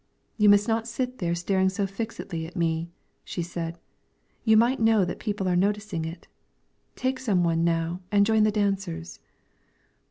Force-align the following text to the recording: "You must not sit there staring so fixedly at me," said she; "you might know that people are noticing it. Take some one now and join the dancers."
"You 0.39 0.49
must 0.49 0.67
not 0.67 0.87
sit 0.87 1.19
there 1.19 1.35
staring 1.35 1.69
so 1.69 1.85
fixedly 1.85 2.47
at 2.47 2.55
me," 2.55 2.89
said 3.23 3.75
she; 4.45 4.49
"you 4.49 4.57
might 4.57 4.79
know 4.79 5.05
that 5.05 5.19
people 5.19 5.47
are 5.47 5.55
noticing 5.55 6.05
it. 6.05 6.27
Take 6.95 7.19
some 7.19 7.43
one 7.43 7.63
now 7.63 8.01
and 8.11 8.25
join 8.25 8.41
the 8.41 8.49
dancers." 8.51 9.19